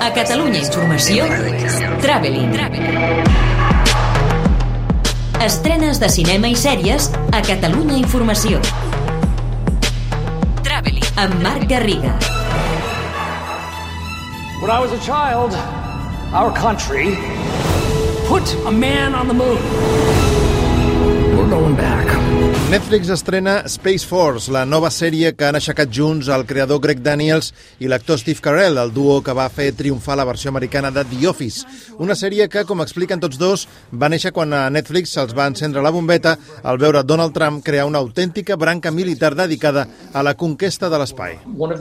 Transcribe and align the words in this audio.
A 0.00 0.08
Catalunya 0.14 0.60
Informació, 0.64 1.26
Traveling. 2.00 2.54
Estrenes 5.44 6.00
de 6.00 6.08
cinema 6.08 6.48
i 6.48 6.56
sèries 6.56 7.10
a 7.36 7.42
Catalunya 7.44 7.98
Informació. 8.00 8.62
Traveling. 10.64 11.04
Amb 11.20 11.36
Marc 11.44 11.68
Garriga. 11.68 12.14
When 14.62 14.72
I 14.72 14.80
was 14.80 14.96
a 14.96 15.00
child, 15.04 15.52
our 16.32 16.50
country 16.56 17.14
put 18.26 18.56
a 18.64 18.72
man 18.72 19.14
on 19.14 19.28
the 19.28 19.34
moon. 19.34 19.60
We're 21.36 21.50
going 21.50 21.76
back. 21.76 22.09
Netflix 22.70 23.08
estrena 23.08 23.64
Space 23.66 24.06
Force, 24.06 24.46
la 24.52 24.60
nova 24.62 24.92
sèrie 24.94 25.32
que 25.34 25.42
han 25.48 25.56
aixecat 25.58 25.90
junts 25.90 26.28
el 26.30 26.44
creador 26.46 26.78
Greg 26.78 27.00
Daniels 27.02 27.48
i 27.82 27.88
l'actor 27.90 28.20
Steve 28.20 28.38
Carell, 28.44 28.76
el 28.78 28.92
duo 28.94 29.16
que 29.26 29.34
va 29.34 29.48
fer 29.50 29.72
triomfar 29.74 30.14
la 30.14 30.26
versió 30.28 30.52
americana 30.52 30.92
de 30.94 31.02
The 31.02 31.26
Office. 31.26 31.66
Una 31.98 32.14
sèrie 32.14 32.46
que, 32.46 32.62
com 32.68 32.78
expliquen 32.84 33.18
tots 33.18 33.40
dos, 33.42 33.64
va 33.90 34.06
néixer 34.12 34.30
quan 34.30 34.54
a 34.54 34.60
Netflix 34.70 35.16
se'ls 35.16 35.34
va 35.34 35.48
encendre 35.50 35.82
la 35.82 35.90
bombeta 35.90 36.36
al 36.62 36.78
veure 36.78 37.02
Donald 37.02 37.34
Trump 37.34 37.64
crear 37.66 37.88
una 37.90 37.98
autèntica 37.98 38.54
branca 38.54 38.94
militar 38.94 39.32
dedicada 39.34 39.88
a 40.14 40.22
la 40.22 40.36
conquesta 40.38 40.86
de 40.86 41.02
l'espai. 41.02 41.40
Un 41.50 41.74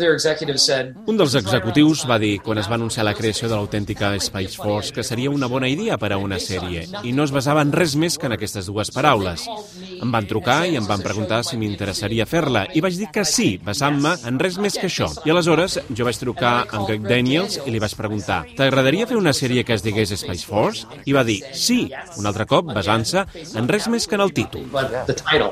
dels 1.22 1.38
executius 1.38 2.08
va 2.10 2.18
dir, 2.18 2.40
quan 2.42 2.58
es 2.58 2.66
va 2.66 2.80
anunciar 2.82 3.06
la 3.06 3.14
creació 3.14 3.46
de 3.46 3.54
l'autèntica 3.54 4.16
Space 4.18 4.58
Force, 4.58 4.90
que 4.90 5.06
seria 5.06 5.30
una 5.30 5.46
bona 5.46 5.70
idea 5.70 6.02
per 6.02 6.16
a 6.16 6.18
una 6.18 6.42
sèrie, 6.42 6.88
i 7.06 7.14
no 7.14 7.30
es 7.30 7.36
basava 7.38 7.62
en 7.62 7.78
res 7.78 7.94
més 7.94 8.18
que 8.18 8.26
en 8.26 8.40
aquestes 8.40 8.66
dues 8.74 8.90
paraules. 8.90 9.46
Em 10.02 10.10
van 10.10 10.26
trucar 10.26 10.64
i 10.66 10.79
em 10.80 10.88
van 10.90 11.04
preguntar 11.04 11.42
si 11.46 11.60
m'interessaria 11.60 12.26
fer-la, 12.30 12.66
i 12.74 12.82
vaig 12.84 12.98
dir 13.00 13.10
que 13.14 13.26
sí, 13.28 13.50
basant-me 13.66 14.16
en 14.30 14.40
res 14.42 14.58
més 14.62 14.78
que 14.80 14.88
això. 14.90 15.10
I 15.28 15.34
aleshores 15.34 15.80
jo 15.96 16.08
vaig 16.08 16.20
trucar 16.20 16.54
a 16.64 16.84
Greg 16.88 17.06
Daniels 17.08 17.60
i 17.66 17.74
li 17.74 17.82
vaig 17.82 17.96
preguntar 18.00 18.42
«T'agradaria 18.58 19.08
fer 19.10 19.20
una 19.20 19.34
sèrie 19.36 19.66
que 19.68 19.76
es 19.76 19.86
digués 19.86 20.14
Space 20.16 20.48
Force?» 20.48 20.88
I 21.06 21.16
va 21.16 21.26
dir 21.28 21.40
«Sí», 21.54 21.82
un 22.18 22.30
altre 22.30 22.48
cop 22.50 22.72
basant-se 22.74 23.26
en 23.60 23.70
res 23.70 23.90
més 23.92 24.08
que 24.08 24.18
en 24.18 24.26
el 24.26 24.34
títol. 24.34 24.66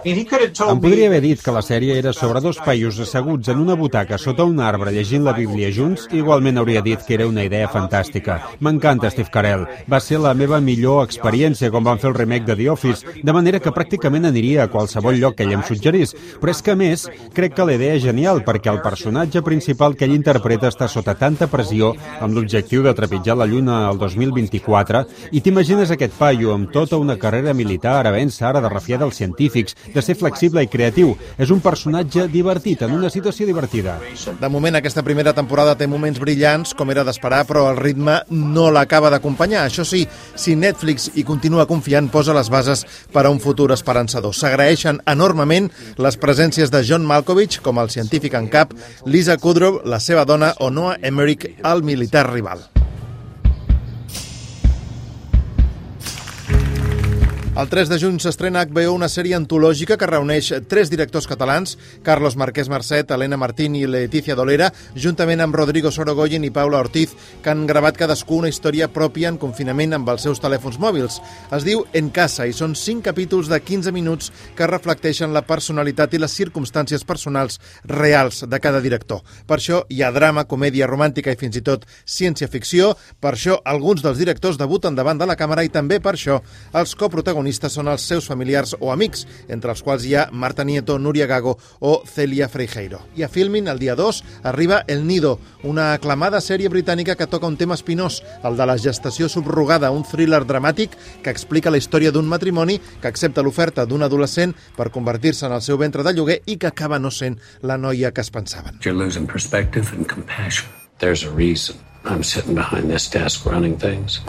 Em 0.07 0.81
podria 0.81 1.07
haver 1.11 1.21
dit 1.23 1.43
que 1.43 1.53
la 1.53 1.63
sèrie 1.65 1.97
era 1.99 2.13
sobre 2.13 2.41
dos 2.43 2.59
paios 2.63 2.99
asseguts 3.03 3.52
en 3.53 3.61
una 3.63 3.75
butaca 3.80 4.17
sota 4.17 4.45
un 4.47 4.59
arbre 4.63 4.91
llegint 4.95 5.25
la 5.25 5.35
Bíblia 5.37 5.69
junts, 5.73 6.07
igualment 6.15 6.57
hauria 6.57 6.81
dit 6.85 7.03
que 7.05 7.17
era 7.17 7.27
una 7.27 7.43
idea 7.45 7.69
fantàstica. 7.71 8.39
M'encanta 8.63 9.11
Steve 9.13 9.31
Carell. 9.33 9.65
Va 9.89 9.99
ser 10.03 10.21
la 10.23 10.33
meva 10.37 10.59
millor 10.63 11.03
experiència 11.05 11.71
quan 11.73 11.85
van 11.85 12.02
fer 12.02 12.11
el 12.11 12.17
remake 12.17 12.47
de 12.47 12.55
The 12.55 12.69
Office, 12.73 13.17
de 13.23 13.35
manera 13.35 13.61
que 13.63 13.73
pràcticament 13.75 14.27
aniria 14.30 14.65
a 14.65 14.71
qualsevol 14.71 15.16
lloc 15.21 15.37
que 15.37 15.47
ell 15.47 15.55
em 15.55 15.63
suggerís. 15.63 16.15
Però 16.41 16.51
és 16.51 16.61
que, 16.61 16.75
a 16.75 16.79
més, 16.79 17.07
crec 17.37 17.55
que 17.55 17.65
la 17.65 17.77
idea 17.77 17.95
és 17.95 18.03
genial 18.03 18.43
perquè 18.43 18.71
el 18.73 18.81
personatge 18.81 19.43
principal 19.45 19.95
que 19.95 20.05
ell 20.05 20.15
interpreta 20.17 20.71
està 20.71 20.89
sota 20.91 21.15
tanta 21.15 21.47
pressió 21.47 21.93
amb 22.19 22.35
l'objectiu 22.35 22.83
de 22.83 22.95
trepitjar 22.97 23.37
la 23.37 23.47
Lluna 23.47 23.85
el 23.91 24.01
2024 24.01 25.05
i 25.31 25.41
t'imagines 25.41 25.91
aquest 25.93 26.17
paio 26.19 26.53
amb 26.53 26.71
tota 26.73 26.99
una 26.99 27.17
carrera 27.21 27.55
militar 27.55 27.97
vèncer 28.17 28.47
ara 28.47 28.61
de 28.61 28.69
refiar 28.71 28.99
dels 29.01 29.17
científics, 29.17 29.75
de 29.93 30.01
ser 30.01 30.17
flexible 30.17 30.63
i 30.63 30.71
creatiu. 30.71 31.13
És 31.37 31.52
un 31.53 31.61
personatge 31.63 32.27
divertit, 32.31 32.83
en 32.85 32.95
una 32.97 33.11
situació 33.13 33.47
divertida. 33.47 33.97
De 34.41 34.49
moment, 34.49 34.77
aquesta 34.79 35.03
primera 35.05 35.33
temporada 35.37 35.75
té 35.77 35.87
moments 35.87 36.19
brillants, 36.19 36.73
com 36.77 36.91
era 36.91 37.05
d'esperar, 37.07 37.43
però 37.47 37.67
el 37.71 37.81
ritme 37.81 38.19
no 38.29 38.69
l'acaba 38.73 39.11
d'acompanyar. 39.13 39.65
Això 39.67 39.85
sí, 39.87 40.05
si 40.35 40.55
Netflix 40.55 41.11
hi 41.15 41.25
continua 41.27 41.67
confiant, 41.69 42.09
posa 42.11 42.35
les 42.37 42.49
bases 42.49 42.85
per 43.13 43.25
a 43.25 43.31
un 43.33 43.41
futur 43.43 43.71
esperançador. 43.75 44.35
S'agraeixen 44.35 45.02
enormement 45.08 45.69
les 45.97 46.19
presències 46.22 46.72
de 46.73 46.83
John 46.86 47.05
Malkovich 47.08 47.61
com 47.66 47.81
el 47.81 47.91
científic 47.94 48.38
en 48.39 48.50
cap, 48.53 48.73
Lisa 49.05 49.38
Kudrow, 49.41 49.81
la 49.86 50.02
seva 50.03 50.25
dona, 50.25 50.53
o 50.59 50.72
Noah 50.72 50.99
Emmerich, 51.02 51.49
el 51.64 51.83
militar 51.83 52.27
rival. 52.31 52.67
El 57.58 57.69
3 57.69 57.89
de 57.89 57.97
juny 57.97 58.19
s'estrena 58.22 58.61
HBO 58.70 58.92
una 58.93 59.08
sèrie 59.09 59.33
antològica 59.33 59.95
que 59.98 60.05
reuneix 60.05 60.52
tres 60.70 60.92
directors 60.92 61.26
catalans, 61.26 61.71
Carlos 62.05 62.36
Marquès 62.37 62.67
Marcet, 62.70 63.09
Helena 63.09 63.39
Martín 63.42 63.73
i 63.73 63.87
Letícia 63.89 64.36
Dolera, 64.37 64.67
juntament 64.93 65.42
amb 65.42 65.58
Rodrigo 65.58 65.89
Sorogoyen 65.89 66.45
i 66.45 66.52
Paula 66.54 66.77
Ortiz, 66.86 67.15
que 67.42 67.49
han 67.49 67.64
gravat 67.65 67.98
cadascú 67.98 68.37
una 68.37 68.52
història 68.54 68.86
pròpia 68.93 69.31
en 69.33 69.39
confinament 69.42 69.98
amb 69.98 70.11
els 70.14 70.27
seus 70.27 70.37
telèfons 70.43 70.77
mòbils. 70.77 71.17
Es 71.58 71.65
diu 71.65 71.81
En 71.98 72.11
casa 72.14 72.45
i 72.45 72.54
són 72.54 72.76
cinc 72.77 73.08
capítols 73.09 73.49
de 73.49 73.58
15 73.58 73.89
minuts 73.95 74.30
que 74.54 74.70
reflecteixen 74.70 75.33
la 75.33 75.42
personalitat 75.42 76.14
i 76.14 76.21
les 76.21 76.37
circumstàncies 76.37 77.08
personals 77.10 77.58
reals 77.89 78.43
de 78.45 78.61
cada 78.61 78.83
director. 78.86 79.26
Per 79.49 79.58
això 79.58 79.81
hi 79.89 80.04
ha 80.04 80.14
drama, 80.14 80.45
comèdia 80.45 80.86
romàntica 80.86 81.33
i 81.33 81.42
fins 81.42 81.58
i 81.58 81.65
tot 81.65 81.89
ciència-ficció. 82.05 82.93
Per 83.17 83.33
això 83.33 83.58
alguns 83.65 84.05
dels 84.05 84.21
directors 84.21 84.61
debuten 84.61 84.93
davant 84.93 85.17
de 85.17 85.26
la 85.26 85.39
càmera 85.42 85.65
i 85.65 85.73
també 85.73 85.98
per 85.98 86.14
això 86.14 86.37
els 86.77 86.93
coprotagonistes 86.93 87.46
són 87.71 87.87
els 87.87 88.03
seus 88.03 88.27
familiars 88.27 88.75
o 88.80 88.91
amics, 88.91 89.25
entre 89.47 89.71
els 89.71 89.83
quals 89.83 90.03
hi 90.05 90.15
ha 90.15 90.27
Marta 90.31 90.65
Nieto, 90.67 90.97
Núria 90.99 91.27
Gago 91.27 91.58
o 91.80 92.03
Celia 92.05 92.49
Freijeiro. 92.52 92.99
I 93.15 93.23
a 93.23 93.30
Filmin, 93.30 93.67
el 93.67 93.80
dia 93.80 93.95
2, 93.95 94.23
arriba 94.43 94.83
El 94.87 95.05
Nido, 95.08 95.39
una 95.63 95.93
aclamada 95.93 96.41
sèrie 96.43 96.69
britànica 96.69 97.15
que 97.15 97.27
toca 97.27 97.47
un 97.47 97.57
tema 97.57 97.75
espinós, 97.75 98.21
el 98.43 98.57
de 98.57 98.67
la 98.67 98.77
gestació 98.77 99.30
subrogada, 99.30 99.91
un 99.91 100.03
thriller 100.03 100.43
dramàtic 100.45 100.95
que 101.23 101.31
explica 101.31 101.71
la 101.71 101.80
història 101.80 102.11
d'un 102.11 102.27
matrimoni 102.27 102.80
que 103.02 103.07
accepta 103.07 103.43
l'oferta 103.45 103.86
d'un 103.86 104.03
adolescent 104.03 104.55
per 104.75 104.91
convertir-se 104.91 105.47
en 105.47 105.55
el 105.55 105.63
seu 105.63 105.77
ventre 105.77 106.03
de 106.03 106.13
lloguer 106.13 106.41
i 106.45 106.57
que 106.57 106.67
acaba 106.67 106.99
no 106.99 107.11
sent 107.11 107.39
la 107.61 107.77
noia 107.77 108.11
que 108.11 108.21
es 108.21 108.31
pensaven. 108.31 108.80
You're 108.83 108.97
losing 108.97 109.27
perspective 109.27 109.95
and 109.95 110.07
compassion. 110.07 110.67
There's 110.99 111.23
a 111.23 111.31
reason 111.31 111.77
I'm 112.05 112.23
sitting 112.23 112.55
behind 112.55 112.89
this 112.89 113.09
desk 113.09 113.45
running 113.45 113.77
things. 113.77 114.21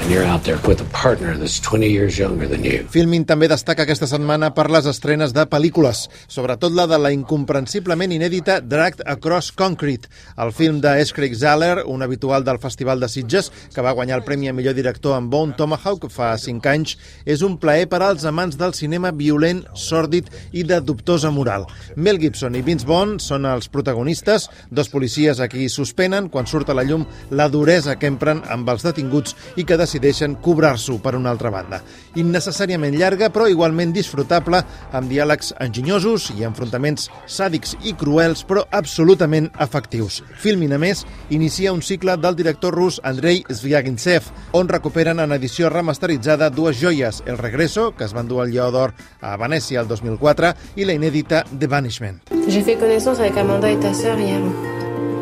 And 0.00 0.10
you're 0.10 0.24
out 0.24 0.44
there 0.44 0.58
with 0.66 0.80
a 0.80 0.88
partner 0.96 1.36
that's 1.36 1.60
20 1.60 1.86
years 1.86 2.18
younger 2.18 2.48
than 2.48 2.64
you. 2.64 2.86
Filmin 2.88 3.26
també 3.28 3.50
destaca 3.52 3.84
aquesta 3.84 4.06
setmana 4.08 4.48
per 4.56 4.70
les 4.72 4.86
estrenes 4.88 5.34
de 5.36 5.42
pel·lícules, 5.44 6.06
sobretot 6.24 6.72
la 6.72 6.86
de 6.88 6.96
la 6.96 7.10
incomprensiblement 7.12 8.14
inèdita 8.16 8.62
Dragged 8.64 9.02
Across 9.04 9.52
Concrete, 9.60 10.08
el 10.40 10.54
film 10.56 10.78
de 10.80 10.94
S. 11.02 11.12
Craig 11.12 11.36
Zahler, 11.36 11.84
un 11.84 12.00
habitual 12.02 12.46
del 12.48 12.58
Festival 12.62 13.00
de 13.00 13.10
Sitges, 13.12 13.50
que 13.74 13.84
va 13.84 13.92
guanyar 13.92 14.16
el 14.16 14.24
Premi 14.24 14.48
a 14.48 14.54
millor 14.56 14.72
director 14.78 15.18
amb 15.18 15.28
Bone 15.28 15.52
Tomahawk 15.58 16.08
fa 16.08 16.30
5 16.40 16.72
anys, 16.72 16.96
és 17.28 17.44
un 17.44 17.58
plaer 17.60 17.84
per 17.92 18.00
als 18.00 18.24
amants 18.24 18.56
del 18.56 18.72
cinema 18.72 19.12
violent, 19.12 19.66
sòrdid 19.76 20.32
i 20.56 20.64
de 20.64 20.80
dubtosa 20.80 21.28
moral. 21.28 21.68
Mel 21.96 22.22
Gibson 22.24 22.56
i 22.56 22.64
Vince 22.64 22.88
Vaughn 22.88 23.18
són 23.20 23.44
els 23.44 23.68
protagonistes, 23.68 24.48
dos 24.72 24.88
policies 24.88 25.44
a 25.44 25.50
qui 25.52 25.68
suspenen 25.68 26.32
quan 26.32 26.48
surt 26.48 26.72
a 26.72 26.78
la 26.80 26.88
llum 26.88 27.04
la 27.28 27.50
duresa 27.52 27.98
que 28.00 28.08
empren 28.08 28.40
amb 28.48 28.72
els 28.72 28.88
detinguts 28.88 29.36
i 29.60 29.68
que 29.68 29.76
decideixen 29.76 29.89
cobrar-s'ho 30.40 30.98
per 31.02 31.14
una 31.14 31.30
altra 31.30 31.50
banda. 31.50 31.80
Innecessàriament 32.14 32.94
llarga, 32.96 33.30
però 33.30 33.48
igualment 33.48 33.92
disfrutable, 33.92 34.62
amb 34.92 35.10
diàlegs 35.10 35.54
enginyosos 35.60 36.30
i 36.36 36.44
enfrontaments 36.44 37.08
sàdics 37.26 37.76
i 37.82 37.94
cruels, 37.94 38.44
però 38.44 38.64
absolutament 38.70 39.50
efectius. 39.58 40.22
Filmin, 40.38 40.72
a 40.72 40.78
més, 40.78 41.04
inicia 41.30 41.72
un 41.72 41.82
cicle 41.82 42.16
del 42.16 42.36
director 42.36 42.74
rus 42.74 43.00
Andrei 43.02 43.44
Zvyagintsev, 43.48 44.30
on 44.52 44.68
recuperen 44.68 45.20
en 45.20 45.32
edició 45.32 45.70
remasteritzada 45.70 46.50
dues 46.50 46.80
joies, 46.80 47.22
El 47.26 47.38
Regreso, 47.38 47.92
que 47.96 48.04
es 48.04 48.14
van 48.14 48.28
dur 48.28 48.42
al 48.42 48.50
Lleó 48.50 48.70
d'Or 48.70 48.94
a 49.20 49.36
Venècia 49.36 49.80
el 49.80 49.88
2004, 49.88 50.54
i 50.76 50.84
la 50.84 50.94
inèdita 50.98 51.44
The 51.58 51.66
Banishment. 51.66 52.20
J'ai 52.48 52.62
fait 52.62 52.76
connaissance 52.76 53.20
avec 53.20 53.36
Amanda 53.36 53.70
et 53.70 53.78
ta 53.80 53.94
sœur 53.94 54.18
hier. 54.18 54.40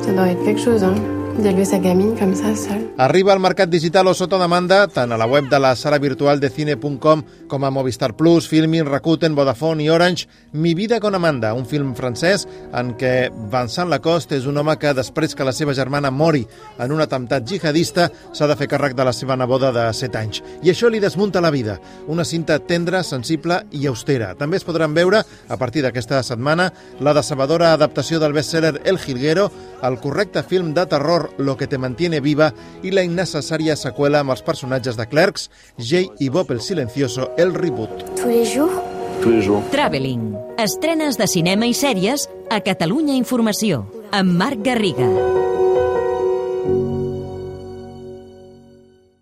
Ça 0.01 0.13
doit 0.13 0.29
être 0.29 0.43
quelque 0.45 0.61
chose, 0.61 0.83
hein, 0.83 1.18
d'élever 1.43 1.65
sa 1.65 1.79
gamine 1.79 2.17
comme 2.19 2.35
ça. 2.35 2.49
Arriba 2.97 3.33
al 3.33 3.41
mercat 3.41 3.69
digital 3.69 4.07
o 4.09 4.15
sota 4.15 4.39
demanda 4.41 4.87
tant 4.89 5.13
a 5.13 5.19
la 5.19 5.27
web 5.27 5.49
de 5.49 5.59
la 5.59 5.75
sala 5.77 5.99
virtual 5.99 6.41
de 6.41 6.49
cine.com 6.51 7.23
com 7.49 7.65
a 7.65 7.71
Movistar 7.71 8.17
Plus, 8.17 8.49
Filmin, 8.49 8.87
Rakuten, 8.87 9.35
Vodafone 9.35 9.85
i 9.85 9.91
Orange, 9.91 10.27
Mi 10.53 10.75
vida 10.75 10.99
con 10.99 11.15
Amanda, 11.15 11.53
un 11.55 11.67
film 11.67 11.95
francès 11.95 12.47
en 12.73 12.95
què 12.97 13.29
Vincent 13.53 13.91
Lacoste 13.91 14.39
és 14.39 14.47
un 14.49 14.57
home 14.57 14.75
que 14.81 14.95
després 14.97 15.35
que 15.37 15.45
la 15.45 15.53
seva 15.53 15.75
germana 15.77 16.11
mori 16.11 16.47
en 16.79 16.93
un 16.93 17.03
atemptat 17.05 17.47
jihadista 17.47 18.09
s'ha 18.33 18.49
de 18.49 18.57
fer 18.57 18.69
càrrec 18.73 18.97
de 18.97 19.05
la 19.05 19.13
seva 19.13 19.37
neboda 19.37 19.71
de 19.73 19.85
7 19.93 20.19
anys. 20.19 20.43
I 20.65 20.73
això 20.73 20.89
li 20.91 21.01
desmunta 21.01 21.43
la 21.45 21.53
vida. 21.55 21.79
Una 22.09 22.25
cinta 22.25 22.59
tendra, 22.59 23.03
sensible 23.05 23.61
i 23.71 23.87
austera. 23.87 24.35
També 24.35 24.57
es 24.57 24.65
podran 24.65 24.97
veure, 24.97 25.23
a 25.23 25.57
partir 25.61 25.85
d'aquesta 25.85 26.23
setmana, 26.23 26.73
la 27.01 27.15
decebedora 27.15 27.75
adaptació 27.75 28.19
del 28.19 28.33
bestseller 28.33 28.81
El 28.85 28.99
Jilguero, 28.99 29.51
el 29.83 30.01
correcte 30.01 30.43
film 30.43 30.73
de 30.75 30.87
terror 30.87 31.28
Lo 31.37 31.57
que 31.57 31.67
te 31.67 31.79
mantiene 31.79 32.21
viva 32.21 32.53
i 32.83 32.93
la 32.95 33.05
innecessària 33.07 33.77
seqüela 33.77 34.23
amb 34.25 34.35
els 34.35 34.45
personatges 34.47 34.97
de 34.97 35.09
Clerks, 35.11 35.51
Jay 35.79 36.09
i 36.19 36.31
Bob 36.33 36.51
el 36.55 36.63
Silencioso, 36.65 37.33
el 37.37 37.55
reboot. 37.55 38.07
Tous 38.17 38.31
les 38.31 38.47
jours 38.49 38.79
Tous 39.23 39.31
les 39.31 39.43
jours. 39.43 39.63
Traveling. 39.73 40.37
Estrenes 40.63 41.19
de 41.19 41.27
cinema 41.27 41.67
i 41.67 41.75
sèries 41.75 42.29
a 42.55 42.63
Catalunya 42.63 43.19
Informació. 43.19 43.83
Amb 44.15 44.39
Marc 44.39 44.63
Garriga. 44.63 45.48